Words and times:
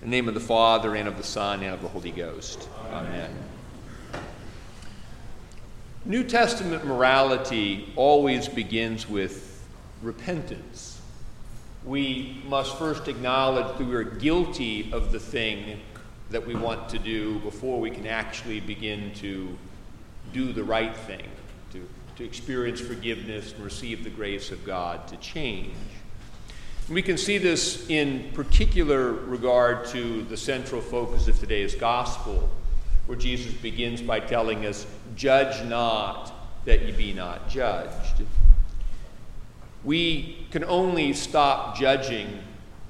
In 0.00 0.10
the 0.10 0.16
name 0.16 0.28
of 0.28 0.34
the 0.34 0.40
Father, 0.40 0.94
and 0.94 1.08
of 1.08 1.16
the 1.16 1.24
Son, 1.24 1.60
and 1.64 1.74
of 1.74 1.82
the 1.82 1.88
Holy 1.88 2.12
Ghost. 2.12 2.68
Amen. 2.92 3.30
New 6.04 6.22
Testament 6.22 6.86
morality 6.86 7.92
always 7.96 8.46
begins 8.48 9.08
with 9.08 9.66
repentance. 10.00 11.00
We 11.84 12.40
must 12.46 12.78
first 12.78 13.08
acknowledge 13.08 13.76
that 13.76 13.84
we 13.84 13.92
are 13.96 14.04
guilty 14.04 14.92
of 14.92 15.10
the 15.10 15.18
thing 15.18 15.80
that 16.30 16.46
we 16.46 16.54
want 16.54 16.88
to 16.90 16.98
do 17.00 17.40
before 17.40 17.80
we 17.80 17.90
can 17.90 18.06
actually 18.06 18.60
begin 18.60 19.12
to 19.14 19.58
do 20.32 20.52
the 20.52 20.62
right 20.62 20.96
thing, 20.96 21.26
to, 21.72 21.88
to 22.14 22.24
experience 22.24 22.80
forgiveness 22.80 23.52
and 23.52 23.64
receive 23.64 24.04
the 24.04 24.10
grace 24.10 24.52
of 24.52 24.64
God 24.64 25.08
to 25.08 25.16
change. 25.16 25.74
We 26.90 27.02
can 27.02 27.18
see 27.18 27.36
this 27.36 27.86
in 27.90 28.30
particular 28.32 29.12
regard 29.12 29.84
to 29.88 30.22
the 30.22 30.38
central 30.38 30.80
focus 30.80 31.28
of 31.28 31.38
today's 31.38 31.74
gospel, 31.74 32.48
where 33.04 33.18
Jesus 33.18 33.52
begins 33.52 34.00
by 34.00 34.20
telling 34.20 34.64
us, 34.64 34.86
Judge 35.14 35.62
not 35.68 36.32
that 36.64 36.86
ye 36.86 36.92
be 36.92 37.12
not 37.12 37.50
judged. 37.50 38.22
We 39.84 40.46
can 40.50 40.64
only 40.64 41.12
stop 41.12 41.76
judging 41.76 42.38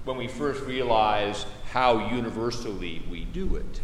when 0.04 0.16
we 0.16 0.28
first 0.28 0.62
realize 0.62 1.44
how 1.72 2.14
universally 2.14 3.02
we 3.10 3.24
do 3.24 3.56
it. 3.56 3.80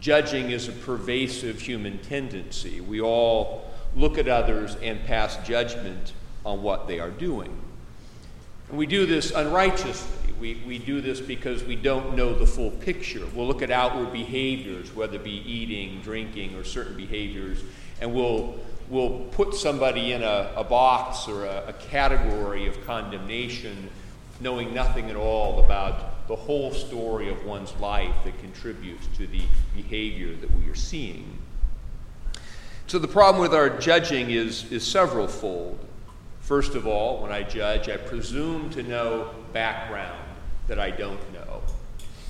Judging 0.00 0.50
is 0.50 0.66
a 0.66 0.72
pervasive 0.72 1.60
human 1.60 1.98
tendency. 1.98 2.80
We 2.80 3.00
all 3.00 3.70
look 3.94 4.18
at 4.18 4.26
others 4.26 4.74
and 4.82 5.04
pass 5.04 5.36
judgment 5.46 6.12
on 6.44 6.60
what 6.60 6.88
they 6.88 6.98
are 6.98 7.10
doing. 7.10 7.56
And 8.72 8.78
we 8.78 8.86
do 8.86 9.04
this 9.04 9.32
unrighteously. 9.32 10.32
We, 10.40 10.62
we 10.66 10.78
do 10.78 11.02
this 11.02 11.20
because 11.20 11.62
we 11.62 11.76
don't 11.76 12.16
know 12.16 12.32
the 12.34 12.46
full 12.46 12.70
picture. 12.70 13.22
We'll 13.34 13.46
look 13.46 13.60
at 13.60 13.70
outward 13.70 14.14
behaviors, 14.14 14.94
whether 14.94 15.16
it 15.16 15.24
be 15.24 15.42
eating, 15.46 16.00
drinking, 16.00 16.54
or 16.56 16.64
certain 16.64 16.96
behaviors, 16.96 17.62
and 18.00 18.14
we'll, 18.14 18.58
we'll 18.88 19.26
put 19.32 19.54
somebody 19.54 20.12
in 20.12 20.22
a, 20.22 20.50
a 20.56 20.64
box 20.64 21.28
or 21.28 21.44
a, 21.44 21.66
a 21.68 21.72
category 21.74 22.66
of 22.66 22.82
condemnation, 22.86 23.90
knowing 24.40 24.72
nothing 24.72 25.10
at 25.10 25.16
all 25.16 25.62
about 25.62 26.26
the 26.26 26.34
whole 26.34 26.72
story 26.72 27.28
of 27.28 27.44
one's 27.44 27.74
life 27.74 28.14
that 28.24 28.38
contributes 28.40 29.06
to 29.18 29.26
the 29.26 29.42
behavior 29.76 30.34
that 30.34 30.50
we 30.58 30.66
are 30.70 30.74
seeing. 30.74 31.36
So 32.86 32.98
the 32.98 33.06
problem 33.06 33.42
with 33.42 33.54
our 33.54 33.68
judging 33.68 34.30
is, 34.30 34.72
is 34.72 34.82
several 34.82 35.28
fold. 35.28 35.78
First 36.42 36.74
of 36.74 36.86
all, 36.86 37.22
when 37.22 37.32
I 37.32 37.44
judge, 37.44 37.88
I 37.88 37.96
presume 37.96 38.68
to 38.70 38.82
know 38.82 39.30
background 39.52 40.28
that 40.66 40.78
I 40.78 40.90
don't 40.90 41.32
know. 41.32 41.62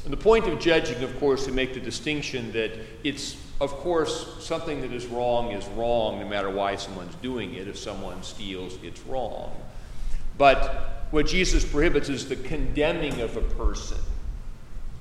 And 0.05 0.13
the 0.13 0.19
point 0.19 0.47
of 0.47 0.59
judging, 0.61 1.03
of 1.03 1.19
course, 1.19 1.45
to 1.47 1.53
make 1.53 1.75
the 1.75 1.81
distinction 1.81 2.53
that 2.53 2.73
it's, 3.05 3.37
of 3.61 3.71
course, 3.71 4.37
something 4.41 4.81
that 4.83 4.93
is 4.93 5.07
wrong 5.07 5.53
is 5.53 5.67
wrong 5.69 6.21
no 6.21 6.29
matter 6.29 6.51
why 6.51 6.77
someone's 6.77 7.15
doing 7.17 7.55
it. 7.55 7.69
If 7.69 7.79
someone 7.79 8.23
steals, 8.23 8.77
it's 8.83 9.01
wrong. 9.03 9.55
But 10.37 11.07
what 11.11 11.27
Jesus 11.27 11.65
prohibits 11.65 12.09
is 12.09 12.29
the 12.29 12.37
condemning 12.37 13.21
of 13.21 13.37
a 13.37 13.43
person, 13.43 13.99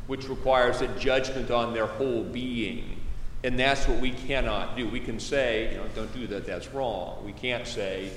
which 0.08 0.30
requires 0.30 0.82
a 0.82 0.88
judgment 1.00 1.52
on 1.52 1.74
their 1.74 1.88
whole 1.88 2.24
being. 2.24 2.98
And 3.44 3.60
that's 3.60 3.88
what 3.88 4.00
we 4.00 4.12
cannot 4.12 4.78
do. 4.78 4.88
We 4.88 5.00
can 5.00 5.20
say, 5.20 5.72
you 5.72 5.78
know, 5.80 5.88
don't 5.96 6.14
do 6.14 6.28
that, 6.28 6.46
that's 6.46 6.68
wrong. 6.74 7.26
We 7.26 7.34
can't 7.34 7.66
say, 7.66 8.12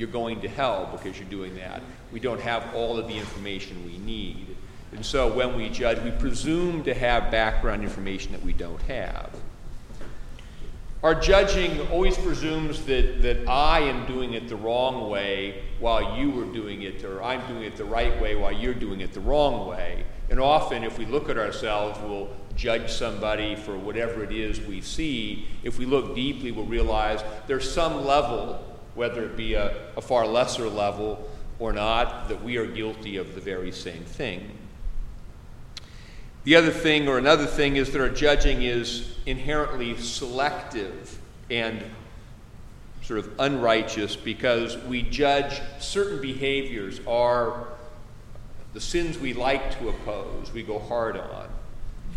you're 0.00 0.08
going 0.08 0.40
to 0.40 0.48
hell 0.48 0.88
because 0.90 1.18
you're 1.18 1.28
doing 1.28 1.54
that. 1.56 1.82
We 2.10 2.20
don't 2.20 2.40
have 2.40 2.74
all 2.74 2.98
of 2.98 3.06
the 3.06 3.14
information 3.14 3.84
we 3.84 3.98
need. 3.98 4.56
And 4.92 5.04
so 5.04 5.30
when 5.30 5.54
we 5.54 5.68
judge, 5.68 6.02
we 6.02 6.10
presume 6.10 6.82
to 6.84 6.94
have 6.94 7.30
background 7.30 7.82
information 7.82 8.32
that 8.32 8.42
we 8.42 8.54
don't 8.54 8.80
have. 8.82 9.30
Our 11.02 11.14
judging 11.14 11.86
always 11.88 12.16
presumes 12.16 12.82
that, 12.86 13.20
that 13.20 13.46
I 13.46 13.80
am 13.80 14.06
doing 14.06 14.32
it 14.32 14.48
the 14.48 14.56
wrong 14.56 15.10
way 15.10 15.64
while 15.78 16.16
you 16.18 16.40
are 16.40 16.52
doing 16.52 16.82
it, 16.82 17.04
or 17.04 17.22
I'm 17.22 17.46
doing 17.46 17.64
it 17.64 17.76
the 17.76 17.84
right 17.84 18.20
way 18.22 18.36
while 18.36 18.52
you're 18.52 18.74
doing 18.74 19.02
it 19.02 19.12
the 19.12 19.20
wrong 19.20 19.68
way. 19.68 20.04
And 20.30 20.40
often, 20.40 20.82
if 20.82 20.98
we 20.98 21.04
look 21.04 21.28
at 21.28 21.36
ourselves, 21.36 21.98
we'll 22.00 22.28
judge 22.56 22.90
somebody 22.90 23.54
for 23.54 23.78
whatever 23.78 24.24
it 24.24 24.32
is 24.32 24.60
we 24.60 24.80
see. 24.80 25.46
If 25.62 25.78
we 25.78 25.84
look 25.84 26.14
deeply, 26.14 26.52
we'll 26.52 26.64
realize 26.64 27.22
there's 27.46 27.70
some 27.70 28.06
level 28.06 28.64
whether 28.94 29.24
it 29.24 29.36
be 29.36 29.54
a, 29.54 29.74
a 29.96 30.00
far 30.00 30.26
lesser 30.26 30.68
level 30.68 31.28
or 31.58 31.72
not, 31.72 32.28
that 32.28 32.42
we 32.42 32.56
are 32.56 32.66
guilty 32.66 33.16
of 33.16 33.34
the 33.34 33.40
very 33.40 33.72
same 33.72 34.04
thing. 34.04 34.50
The 36.44 36.56
other 36.56 36.70
thing, 36.70 37.06
or 37.06 37.18
another 37.18 37.46
thing, 37.46 37.76
is 37.76 37.92
that 37.92 38.00
our 38.00 38.08
judging 38.08 38.62
is 38.62 39.14
inherently 39.26 39.96
selective 39.98 41.18
and 41.50 41.82
sort 43.02 43.18
of 43.18 43.32
unrighteous 43.38 44.16
because 44.16 44.78
we 44.84 45.02
judge 45.02 45.60
certain 45.78 46.20
behaviors 46.20 47.00
are 47.06 47.68
the 48.72 48.80
sins 48.80 49.18
we 49.18 49.34
like 49.34 49.78
to 49.78 49.88
oppose, 49.88 50.52
we 50.52 50.62
go 50.62 50.78
hard 50.78 51.16
on. 51.16 51.48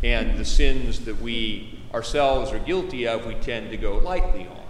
And 0.03 0.37
the 0.37 0.45
sins 0.45 1.05
that 1.05 1.21
we 1.21 1.79
ourselves 1.93 2.51
are 2.51 2.59
guilty 2.59 3.07
of, 3.07 3.25
we 3.25 3.35
tend 3.35 3.71
to 3.71 3.77
go 3.77 3.97
lightly 3.97 4.47
on. 4.47 4.62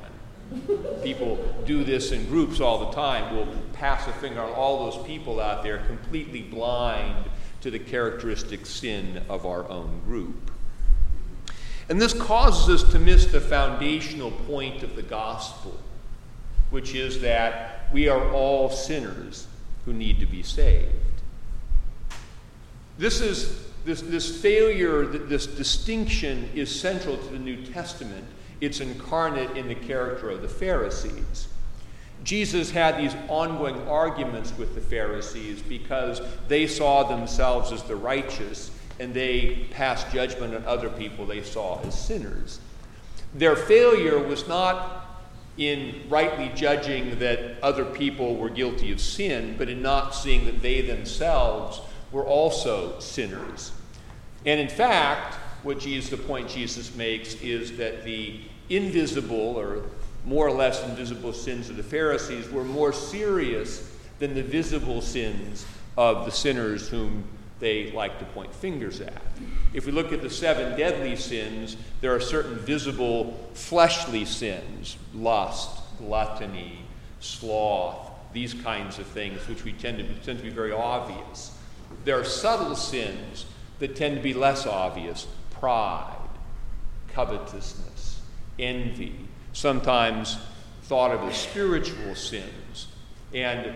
People 1.04 1.38
do 1.66 1.84
this 1.84 2.12
in 2.12 2.26
groups 2.28 2.60
all 2.60 2.90
the 2.90 2.96
time. 2.96 3.36
We'll 3.36 3.48
pass 3.74 4.08
a 4.08 4.14
finger 4.14 4.42
on 4.42 4.52
all 4.52 4.90
those 4.90 5.06
people 5.06 5.40
out 5.40 5.64
there 5.64 5.80
completely 5.80 6.42
blind 6.42 7.26
to 7.62 7.72
the 7.72 7.80
characteristic 7.80 8.66
sin 8.66 9.24
of 9.30 9.46
our 9.46 9.68
own 9.70 10.02
group. 10.06 10.52
And 11.90 12.02
this 12.02 12.14
causes 12.14 12.84
us 12.84 12.92
to 12.92 13.00
miss 13.00 13.26
the 13.26 13.42
foundational 13.42 14.32
point 14.32 14.84
of 14.84 14.96
the 14.96 15.02
gospel, 15.02 15.80
which 16.70 16.96
is 16.96 17.22
that 17.22 17.90
we 17.94 18.08
are 18.08 18.32
all 18.32 18.70
sinners 18.70 19.48
who 19.86 19.94
need 19.94 20.20
to 20.20 20.26
be 20.26 20.44
saved. 20.44 20.90
This 22.98 23.22
is 23.22 23.68
this, 23.86 24.02
this 24.02 24.42
failure, 24.42 25.06
this 25.06 25.46
distinction 25.46 26.50
is 26.56 26.74
central 26.74 27.18
to 27.18 27.30
the 27.30 27.40
New 27.40 27.66
Testament 27.66 28.26
it's 28.64 28.80
incarnate 28.80 29.58
in 29.58 29.68
the 29.68 29.76
character 29.76 30.30
of 30.30 30.42
the 30.42 30.48
Pharisees. 30.48 31.48
Jesus 32.24 32.72
had 32.72 32.98
these 32.98 33.14
ongoing 33.28 33.86
arguments 33.88 34.58
with 34.58 34.74
the 34.76 34.82
Pharisees 34.82 35.62
because 35.62 36.22
they 36.48 36.66
saw 36.68 37.04
themselves 37.04 37.74
as 37.74 37.84
the 37.84 37.96
righteous 37.96 38.72
and 39.00 39.14
they 39.14 39.68
passed 39.72 40.10
judgment 40.12 40.56
on 40.56 40.64
other 40.66 40.90
people 40.90 41.26
they 41.26 41.44
saw 41.44 41.82
as 41.82 42.00
sinners. 42.00 42.62
Their 43.34 43.58
failure 43.58 44.20
was 44.20 44.48
not 44.48 45.08
in 45.58 46.02
rightly 46.08 46.50
judging 46.56 47.20
that 47.20 47.62
other 47.62 47.84
people 47.84 48.38
were 48.38 48.50
guilty 48.50 48.92
of 48.92 49.02
sin, 49.02 49.56
but 49.58 49.68
in 49.68 49.82
not 49.82 50.16
seeing 50.16 50.46
that 50.46 50.62
they 50.62 50.82
themselves 50.82 51.82
were 52.12 52.26
also 52.26 52.98
sinners. 53.00 53.72
And 54.46 54.60
in 54.60 54.70
fact, 54.70 55.36
what 55.64 55.80
Jesus, 55.80 56.10
the 56.10 56.18
point 56.18 56.50
Jesus 56.50 56.96
makes 56.96 57.36
is 57.36 57.78
that 57.78 58.04
the 58.04 58.42
invisible 58.70 59.58
or 59.58 59.84
more 60.26 60.48
or 60.48 60.52
less 60.52 60.84
invisible 60.84 61.34
sins 61.34 61.70
of 61.70 61.78
the 61.78 61.84
Pharisees 61.84 62.50
were 62.50 62.64
more 62.64 62.94
serious 62.94 63.92
than 64.20 64.34
the 64.34 64.44
visible 64.44 65.02
sins 65.02 65.66
of 65.98 66.26
the 66.26 66.32
sinners 66.32 66.88
whom 66.90 67.24
they 67.60 67.92
like 67.92 68.20
to 68.20 68.26
point 68.26 68.54
fingers 68.54 69.02
at. 69.02 69.22
If 69.74 69.86
we 69.86 69.92
look 69.92 70.12
at 70.12 70.22
the 70.22 70.30
seven 70.30 70.78
deadly 70.78 71.16
sins, 71.16 71.78
there 72.02 72.14
are 72.14 72.20
certain 72.20 72.56
visible 72.56 73.50
fleshly 73.54 74.26
sins 74.26 74.98
lust, 75.14 75.82
gluttony, 75.98 76.80
sloth, 77.20 78.12
these 78.34 78.54
kinds 78.54 78.98
of 79.00 79.06
things, 79.08 79.48
which 79.48 79.64
we 79.64 79.74
tend 79.74 79.98
to, 80.00 80.14
tend 80.26 80.40
to 80.40 80.44
be 80.44 80.50
very 80.50 80.72
obvious. 80.72 81.58
There 82.04 82.20
are 82.20 82.26
subtle 82.26 82.76
sins 82.76 83.46
that 83.80 83.96
tend 83.96 84.16
to 84.16 84.22
be 84.22 84.34
less 84.34 84.66
obvious 84.66 85.28
pride, 85.52 86.18
covetousness 87.14 87.93
envy, 88.60 89.16
sometimes 89.54 90.38
thought 90.84 91.12
of 91.12 91.22
as 91.22 91.38
spiritual 91.38 92.16
sins. 92.16 92.88
And 93.34 93.76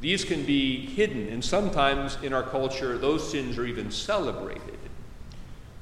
these 0.00 0.24
can 0.24 0.44
be 0.44 0.86
hidden, 0.86 1.28
and 1.28 1.44
sometimes 1.44 2.18
in 2.22 2.32
our 2.32 2.42
culture, 2.42 2.98
those 2.98 3.28
sins 3.28 3.58
are 3.58 3.66
even 3.66 3.90
celebrated. 3.90 4.78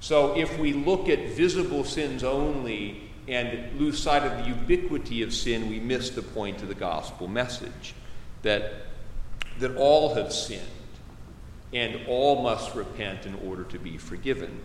So 0.00 0.36
if 0.36 0.58
we 0.58 0.72
look 0.72 1.08
at 1.08 1.30
visible 1.30 1.84
sins 1.84 2.24
only 2.24 3.10
and 3.28 3.78
lose 3.78 3.98
sight 3.98 4.22
of 4.22 4.38
the 4.38 4.48
ubiquity 4.48 5.22
of 5.22 5.34
sin, 5.34 5.68
we 5.68 5.80
miss 5.80 6.10
the 6.10 6.22
point 6.22 6.62
of 6.62 6.68
the 6.68 6.74
gospel 6.74 7.28
message 7.28 7.94
that, 8.42 8.72
that 9.58 9.76
all 9.76 10.14
have 10.14 10.32
sinned 10.32 10.62
and 11.72 12.06
all 12.06 12.42
must 12.42 12.74
repent 12.74 13.26
in 13.26 13.34
order 13.46 13.64
to 13.64 13.78
be 13.78 13.98
forgiven. 13.98 14.60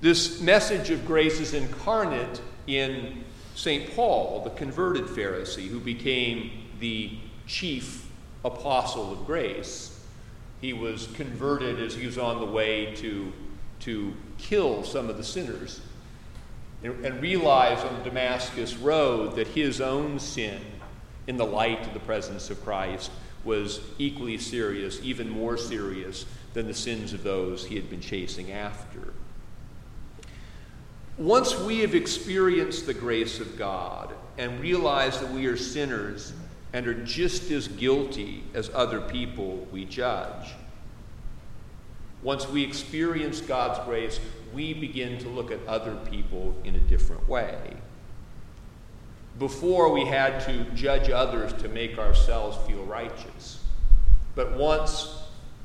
This 0.00 0.40
message 0.40 0.90
of 0.90 1.06
grace 1.06 1.40
is 1.40 1.54
incarnate 1.54 2.40
in 2.66 3.24
St. 3.54 3.94
Paul, 3.94 4.42
the 4.44 4.50
converted 4.50 5.04
Pharisee 5.04 5.68
who 5.68 5.80
became 5.80 6.50
the 6.80 7.18
chief 7.46 8.08
apostle 8.44 9.12
of 9.12 9.26
grace. 9.26 10.00
He 10.60 10.72
was 10.72 11.08
converted 11.14 11.80
as 11.80 11.94
he 11.94 12.06
was 12.06 12.18
on 12.18 12.40
the 12.40 12.46
way 12.46 12.94
to, 12.96 13.32
to 13.80 14.14
kill 14.38 14.82
some 14.82 15.08
of 15.08 15.16
the 15.16 15.24
sinners 15.24 15.80
and, 16.82 17.04
and 17.04 17.20
realized 17.22 17.84
on 17.84 17.98
the 17.98 18.04
Damascus 18.10 18.76
road 18.76 19.36
that 19.36 19.48
his 19.48 19.80
own 19.80 20.18
sin, 20.18 20.60
in 21.26 21.36
the 21.36 21.46
light 21.46 21.86
of 21.86 21.94
the 21.94 22.00
presence 22.00 22.50
of 22.50 22.62
Christ, 22.64 23.10
was 23.44 23.80
equally 23.98 24.38
serious, 24.38 25.00
even 25.02 25.28
more 25.28 25.56
serious 25.56 26.26
than 26.52 26.66
the 26.66 26.74
sins 26.74 27.12
of 27.12 27.22
those 27.22 27.66
he 27.66 27.76
had 27.76 27.90
been 27.90 28.00
chasing 28.00 28.52
after. 28.52 29.12
Once 31.16 31.58
we 31.60 31.80
have 31.80 31.94
experienced 31.94 32.86
the 32.86 32.94
grace 32.94 33.38
of 33.38 33.56
God 33.56 34.12
and 34.36 34.60
realized 34.60 35.20
that 35.20 35.30
we 35.30 35.46
are 35.46 35.56
sinners 35.56 36.32
and 36.72 36.88
are 36.88 37.04
just 37.04 37.52
as 37.52 37.68
guilty 37.68 38.42
as 38.52 38.68
other 38.74 39.00
people 39.00 39.66
we 39.70 39.84
judge, 39.84 40.48
once 42.22 42.48
we 42.48 42.64
experience 42.64 43.40
God's 43.40 43.78
grace, 43.84 44.18
we 44.52 44.72
begin 44.72 45.18
to 45.18 45.28
look 45.28 45.50
at 45.50 45.64
other 45.68 45.94
people 46.10 46.54
in 46.64 46.74
a 46.74 46.80
different 46.80 47.28
way. 47.28 47.76
Before, 49.38 49.92
we 49.92 50.06
had 50.06 50.40
to 50.46 50.64
judge 50.74 51.10
others 51.10 51.52
to 51.62 51.68
make 51.68 51.98
ourselves 51.98 52.56
feel 52.66 52.82
righteous. 52.84 53.60
But 54.34 54.56
once 54.56 55.23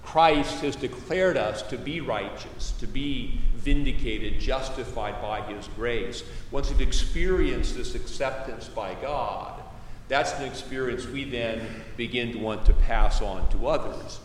Christ 0.09 0.61
has 0.61 0.75
declared 0.75 1.37
us 1.37 1.61
to 1.61 1.77
be 1.77 2.01
righteous, 2.01 2.71
to 2.79 2.87
be 2.87 3.39
vindicated, 3.53 4.39
justified 4.39 5.21
by 5.21 5.41
His 5.41 5.67
grace, 5.75 6.23
once 6.49 6.71
we've 6.71 6.81
experienced 6.81 7.75
this 7.75 7.93
acceptance 7.93 8.67
by 8.67 8.95
God, 8.95 9.61
that's 10.07 10.33
an 10.33 10.45
experience 10.45 11.05
we 11.05 11.25
then 11.25 11.63
begin 11.95 12.31
to 12.31 12.39
want 12.39 12.65
to 12.65 12.73
pass 12.73 13.21
on 13.21 13.47
to 13.49 13.67
others. 13.67 14.19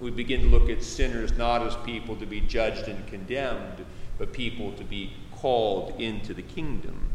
We 0.00 0.10
begin 0.10 0.40
to 0.40 0.48
look 0.48 0.68
at 0.70 0.82
sinners 0.82 1.30
not 1.38 1.64
as 1.64 1.76
people 1.86 2.16
to 2.16 2.26
be 2.26 2.40
judged 2.40 2.88
and 2.88 3.06
condemned, 3.06 3.86
but 4.18 4.32
people 4.32 4.72
to 4.72 4.82
be 4.82 5.12
called 5.30 6.00
into 6.00 6.34
the 6.34 6.42
kingdom. 6.42 7.10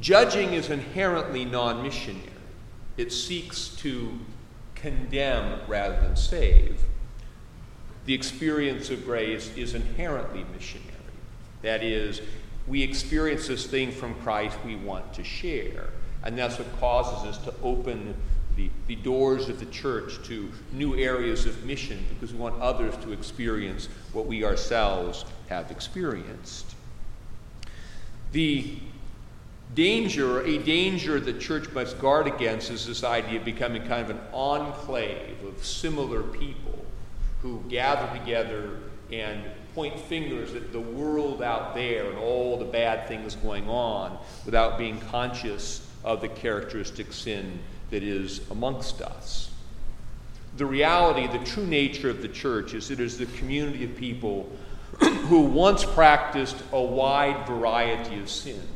Judging 0.00 0.54
is 0.54 0.70
inherently 0.70 1.44
non 1.44 1.84
missionary, 1.84 2.32
it 2.96 3.12
seeks 3.12 3.68
to 3.76 4.18
condemn 4.80 5.60
rather 5.68 6.00
than 6.00 6.16
save. 6.16 6.82
The 8.06 8.14
experience 8.14 8.90
of 8.90 9.04
grace 9.04 9.54
is 9.56 9.74
inherently 9.74 10.44
missionary. 10.52 10.90
That 11.62 11.82
is, 11.82 12.20
we 12.66 12.82
experience 12.82 13.46
this 13.46 13.66
thing 13.66 13.92
from 13.92 14.14
Christ 14.16 14.56
we 14.64 14.76
want 14.76 15.12
to 15.14 15.24
share. 15.24 15.90
And 16.22 16.36
that's 16.36 16.58
what 16.58 16.80
causes 16.80 17.28
us 17.28 17.38
to 17.44 17.54
open 17.62 18.14
the, 18.56 18.70
the 18.86 18.96
doors 18.96 19.48
of 19.48 19.58
the 19.58 19.66
church 19.66 20.22
to 20.24 20.50
new 20.72 20.96
areas 20.96 21.46
of 21.46 21.64
mission 21.64 22.04
because 22.08 22.32
we 22.32 22.40
want 22.40 22.60
others 22.60 22.96
to 22.98 23.12
experience 23.12 23.88
what 24.12 24.26
we 24.26 24.44
ourselves 24.44 25.24
have 25.48 25.70
experienced. 25.70 26.74
The 28.32 28.78
danger, 29.74 30.42
a 30.42 30.58
danger 30.58 31.20
the 31.20 31.32
church 31.32 31.70
must 31.70 31.98
guard 31.98 32.26
against, 32.26 32.70
is 32.70 32.86
this 32.86 33.04
idea 33.04 33.38
of 33.38 33.44
becoming 33.44 33.86
kind 33.86 34.02
of 34.02 34.10
an 34.10 34.20
enclave 34.32 35.42
of 35.44 35.64
similar 35.64 36.22
people 36.22 36.84
who 37.42 37.62
gather 37.68 38.18
together 38.18 38.78
and 39.12 39.42
point 39.74 39.98
fingers 39.98 40.54
at 40.54 40.72
the 40.72 40.80
world 40.80 41.42
out 41.42 41.74
there 41.74 42.10
and 42.10 42.18
all 42.18 42.58
the 42.58 42.64
bad 42.64 43.06
things 43.08 43.36
going 43.36 43.68
on 43.68 44.18
without 44.44 44.78
being 44.78 45.00
conscious 45.00 45.86
of 46.04 46.20
the 46.20 46.28
characteristic 46.28 47.12
sin 47.12 47.58
that 47.90 48.02
is 48.02 48.40
amongst 48.50 49.00
us. 49.00 49.50
The 50.56 50.66
reality, 50.66 51.26
the 51.26 51.44
true 51.44 51.66
nature 51.66 52.10
of 52.10 52.22
the 52.22 52.28
church 52.28 52.74
is 52.74 52.90
it 52.90 53.00
is 53.00 53.18
the 53.18 53.26
community 53.26 53.84
of 53.84 53.96
people 53.96 54.50
who 54.98 55.42
once 55.42 55.84
practiced 55.84 56.56
a 56.72 56.82
wide 56.82 57.46
variety 57.46 58.18
of 58.18 58.28
sins, 58.28 58.66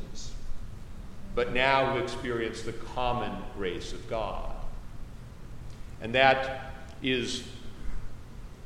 but 1.35 1.53
now 1.53 1.93
who 1.93 1.99
experience 1.99 2.63
the 2.63 2.73
common 2.73 3.33
grace 3.57 3.93
of 3.93 4.09
God. 4.09 4.51
And 6.01 6.15
that 6.15 6.73
is 7.03 7.45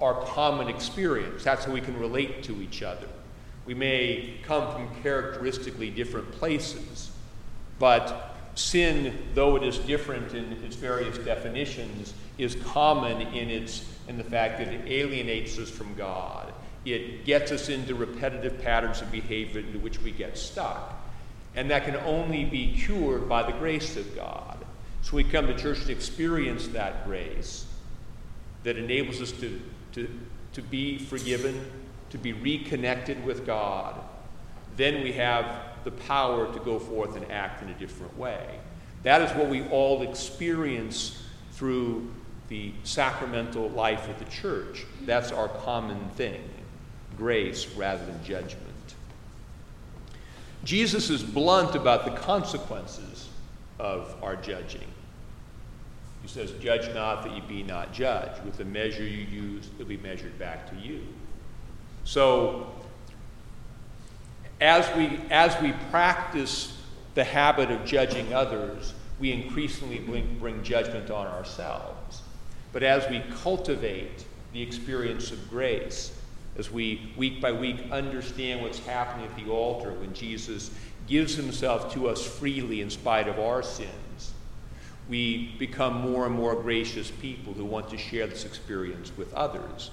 our 0.00 0.14
common 0.26 0.68
experience. 0.68 1.44
That's 1.44 1.64
how 1.64 1.72
we 1.72 1.80
can 1.80 1.98
relate 1.98 2.42
to 2.44 2.60
each 2.60 2.82
other. 2.82 3.08
We 3.66 3.74
may 3.74 4.34
come 4.44 4.72
from 4.72 5.02
characteristically 5.02 5.90
different 5.90 6.30
places, 6.32 7.10
but 7.78 8.36
sin, 8.54 9.18
though 9.34 9.56
it 9.56 9.62
is 9.62 9.78
different 9.78 10.34
in 10.34 10.52
its 10.64 10.76
various 10.76 11.18
definitions, 11.18 12.14
is 12.38 12.54
common 12.54 13.20
in, 13.20 13.50
its, 13.50 13.84
in 14.08 14.16
the 14.16 14.24
fact 14.24 14.58
that 14.58 14.68
it 14.68 14.86
alienates 14.86 15.58
us 15.58 15.68
from 15.70 15.94
God. 15.94 16.52
It 16.84 17.24
gets 17.24 17.52
us 17.52 17.68
into 17.68 17.94
repetitive 17.94 18.62
patterns 18.62 19.02
of 19.02 19.10
behavior 19.12 19.60
into 19.60 19.78
which 19.78 20.00
we 20.00 20.12
get 20.12 20.38
stuck. 20.38 20.97
And 21.58 21.72
that 21.72 21.84
can 21.84 21.96
only 21.96 22.44
be 22.44 22.72
cured 22.72 23.28
by 23.28 23.42
the 23.42 23.50
grace 23.50 23.96
of 23.96 24.14
God. 24.14 24.64
So 25.02 25.16
we 25.16 25.24
come 25.24 25.48
to 25.48 25.58
church 25.58 25.86
to 25.86 25.92
experience 25.92 26.68
that 26.68 27.04
grace 27.04 27.66
that 28.62 28.76
enables 28.76 29.20
us 29.20 29.32
to, 29.32 29.60
to, 29.94 30.08
to 30.52 30.62
be 30.62 30.98
forgiven, 30.98 31.68
to 32.10 32.18
be 32.18 32.32
reconnected 32.32 33.24
with 33.24 33.44
God. 33.44 33.96
Then 34.76 35.02
we 35.02 35.10
have 35.14 35.46
the 35.82 35.90
power 35.90 36.52
to 36.52 36.60
go 36.60 36.78
forth 36.78 37.16
and 37.16 37.28
act 37.28 37.60
in 37.60 37.70
a 37.70 37.74
different 37.74 38.16
way. 38.16 38.60
That 39.02 39.20
is 39.22 39.32
what 39.32 39.48
we 39.48 39.66
all 39.66 40.02
experience 40.02 41.20
through 41.50 42.08
the 42.46 42.72
sacramental 42.84 43.68
life 43.70 44.08
of 44.08 44.16
the 44.20 44.26
church. 44.26 44.86
That's 45.06 45.32
our 45.32 45.48
common 45.48 46.08
thing 46.10 46.40
grace 47.16 47.66
rather 47.74 48.06
than 48.06 48.22
judgment. 48.22 48.62
Jesus 50.68 51.08
is 51.08 51.22
blunt 51.22 51.74
about 51.74 52.04
the 52.04 52.10
consequences 52.10 53.30
of 53.78 54.14
our 54.22 54.36
judging. 54.36 54.84
He 56.20 56.28
says, 56.28 56.50
Judge 56.60 56.94
not 56.94 57.24
that 57.24 57.32
ye 57.32 57.40
be 57.40 57.62
not 57.62 57.90
judged. 57.94 58.44
With 58.44 58.58
the 58.58 58.66
measure 58.66 59.02
you 59.02 59.24
use, 59.24 59.70
it'll 59.76 59.88
be 59.88 59.96
measured 59.96 60.38
back 60.38 60.68
to 60.68 60.76
you. 60.76 61.06
So 62.04 62.70
as 64.60 64.94
we, 64.94 65.18
as 65.30 65.58
we 65.62 65.72
practice 65.90 66.76
the 67.14 67.24
habit 67.24 67.70
of 67.70 67.86
judging 67.86 68.34
others, 68.34 68.92
we 69.18 69.32
increasingly 69.32 70.00
bring, 70.00 70.38
bring 70.38 70.62
judgment 70.62 71.10
on 71.10 71.28
ourselves. 71.28 72.20
But 72.74 72.82
as 72.82 73.08
we 73.08 73.22
cultivate 73.42 74.26
the 74.52 74.60
experience 74.60 75.30
of 75.30 75.48
grace, 75.48 76.17
as 76.58 76.70
we 76.70 77.12
week 77.16 77.40
by 77.40 77.52
week 77.52 77.76
understand 77.90 78.60
what's 78.60 78.80
happening 78.80 79.24
at 79.24 79.36
the 79.36 79.50
altar 79.50 79.92
when 79.92 80.12
Jesus 80.12 80.70
gives 81.06 81.36
himself 81.36 81.92
to 81.94 82.08
us 82.08 82.24
freely 82.24 82.80
in 82.80 82.90
spite 82.90 83.28
of 83.28 83.38
our 83.38 83.62
sins, 83.62 84.32
we 85.08 85.54
become 85.58 85.94
more 85.94 86.26
and 86.26 86.34
more 86.34 86.54
gracious 86.54 87.10
people 87.10 87.54
who 87.54 87.64
want 87.64 87.88
to 87.88 87.96
share 87.96 88.26
this 88.26 88.44
experience 88.44 89.10
with 89.16 89.32
others. 89.32 89.90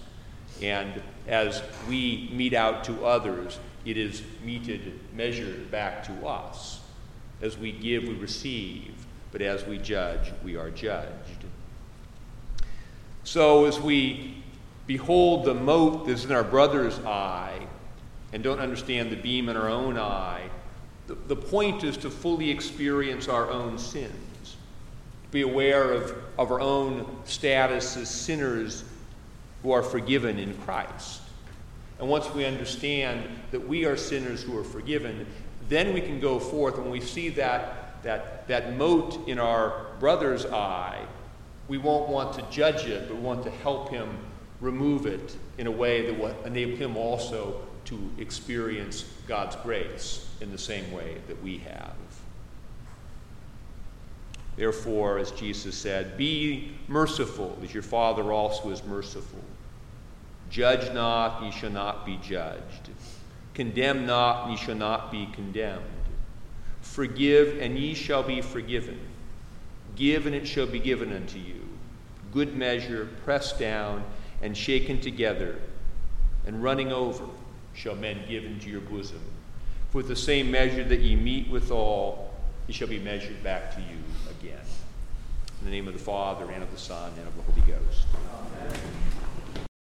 And 0.61 1.01
as 1.27 1.61
we 1.87 2.29
mete 2.33 2.53
out 2.53 2.83
to 2.85 3.05
others, 3.05 3.59
it 3.85 3.97
is 3.97 4.23
meted, 4.43 4.99
measured 5.13 5.69
back 5.71 6.03
to 6.05 6.27
us. 6.27 6.81
As 7.41 7.57
we 7.57 7.71
give, 7.71 8.03
we 8.03 8.15
receive, 8.15 8.93
but 9.31 9.41
as 9.41 9.65
we 9.65 9.77
judge, 9.77 10.33
we 10.43 10.55
are 10.55 10.69
judged. 10.71 11.45
So 13.23 13.65
as 13.65 13.79
we 13.79 14.43
behold 14.87 15.45
the 15.45 15.53
mote 15.53 16.07
that's 16.07 16.25
in 16.25 16.31
our 16.31 16.43
brother's 16.43 16.99
eye 16.99 17.67
and 18.33 18.43
don't 18.43 18.59
understand 18.59 19.11
the 19.11 19.15
beam 19.15 19.49
in 19.49 19.57
our 19.57 19.69
own 19.69 19.97
eye, 19.97 20.49
the, 21.07 21.15
the 21.27 21.35
point 21.35 21.83
is 21.83 21.97
to 21.97 22.09
fully 22.09 22.49
experience 22.49 23.27
our 23.27 23.49
own 23.49 23.77
sins, 23.77 24.55
to 25.23 25.29
be 25.31 25.41
aware 25.41 25.91
of, 25.91 26.15
of 26.37 26.51
our 26.51 26.59
own 26.59 27.05
status 27.25 27.95
as 27.97 28.09
sinners 28.09 28.83
who 29.63 29.71
are 29.71 29.83
forgiven 29.83 30.37
in 30.37 30.55
Christ. 30.59 31.21
And 31.99 32.09
once 32.09 32.31
we 32.33 32.45
understand 32.45 33.23
that 33.51 33.67
we 33.67 33.85
are 33.85 33.95
sinners 33.95 34.43
who 34.43 34.57
are 34.57 34.63
forgiven, 34.63 35.25
then 35.69 35.93
we 35.93 36.01
can 36.01 36.19
go 36.19 36.39
forth 36.39 36.77
when 36.77 36.91
we 36.91 37.01
see 37.01 37.29
that, 37.29 38.03
that, 38.03 38.47
that 38.47 38.75
mote 38.77 39.27
in 39.27 39.39
our 39.39 39.85
brother's 39.99 40.45
eye. 40.45 40.99
We 41.67 41.77
won't 41.77 42.09
want 42.09 42.33
to 42.33 42.45
judge 42.51 42.85
it, 42.85 43.07
but 43.07 43.17
want 43.17 43.43
to 43.43 43.49
help 43.49 43.89
him 43.89 44.09
remove 44.65 45.05
it 45.05 45.37
in 45.59 45.67
a 45.67 45.71
way 45.71 46.07
that 46.07 46.19
will 46.19 46.35
enable 46.43 46.75
him 46.75 46.97
also 46.97 47.61
to 47.85 48.11
experience 48.17 49.05
God's 49.27 49.55
grace 49.57 50.27
in 50.41 50.51
the 50.51 50.57
same 50.57 50.91
way 50.91 51.17
that 51.27 51.41
we 51.43 51.59
have. 51.59 51.93
Therefore, 54.57 55.19
as 55.19 55.31
Jesus 55.31 55.75
said, 55.75 56.17
be 56.17 56.71
merciful 56.87 57.57
as 57.61 57.73
your 57.73 57.83
Father 57.83 58.33
also 58.33 58.71
is 58.71 58.83
merciful. 58.83 59.43
Judge 60.49 60.91
not, 60.93 61.43
ye 61.43 61.51
shall 61.51 61.69
not 61.69 62.05
be 62.05 62.17
judged. 62.23 62.89
Condemn 63.53 64.05
not, 64.05 64.49
ye 64.49 64.57
shall 64.57 64.75
not 64.75 65.11
be 65.11 65.27
condemned. 65.33 65.83
Forgive, 66.81 67.61
and 67.61 67.77
ye 67.77 67.93
shall 67.93 68.23
be 68.23 68.41
forgiven. 68.41 68.99
Give, 69.95 70.25
and 70.25 70.35
it 70.35 70.47
shall 70.47 70.67
be 70.67 70.79
given 70.79 71.13
unto 71.13 71.37
you. 71.37 71.61
good 72.31 72.55
measure, 72.55 73.07
pressed 73.23 73.59
down 73.59 74.03
and 74.41 74.55
shaken 74.55 74.99
together, 74.99 75.59
and 76.45 76.61
running 76.61 76.91
over, 76.91 77.25
shall 77.73 77.95
men 77.95 78.19
give 78.27 78.45
into 78.45 78.69
your 78.69 78.81
bosom. 78.81 79.21
For 79.91 80.03
the 80.03 80.15
same 80.15 80.51
measure 80.51 80.83
that 80.83 80.99
ye 80.99 81.15
mete 81.15 81.49
withal, 81.49 82.33
it 82.67 82.75
shall 82.75 82.87
be 82.87 82.99
measured 82.99 83.41
back 83.43 83.73
to 83.75 83.81
you 83.81 83.97
again. 84.39 84.65
In 85.59 85.65
the 85.65 85.71
name 85.71 85.87
of 85.87 85.93
the 85.93 85.99
Father, 85.99 86.51
and 86.51 86.61
of 86.61 86.71
the 86.71 86.77
Son, 86.77 87.11
and 87.17 87.27
of 87.27 87.35
the 87.35 87.41
Holy 87.43 87.61
Ghost. 87.61 88.05
Amen. 88.61 89.14